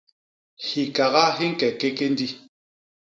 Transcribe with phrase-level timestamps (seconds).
[0.67, 2.27] Hikaga hi ñke kékéndi.